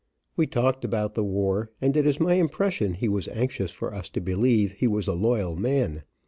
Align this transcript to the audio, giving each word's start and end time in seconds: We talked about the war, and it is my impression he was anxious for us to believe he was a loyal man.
We 0.35 0.47
talked 0.47 0.83
about 0.83 1.13
the 1.13 1.23
war, 1.23 1.69
and 1.79 1.95
it 1.95 2.07
is 2.07 2.19
my 2.19 2.33
impression 2.33 2.95
he 2.95 3.07
was 3.07 3.27
anxious 3.27 3.69
for 3.69 3.93
us 3.93 4.09
to 4.09 4.19
believe 4.19 4.71
he 4.71 4.87
was 4.87 5.07
a 5.07 5.13
loyal 5.13 5.55
man. 5.55 6.01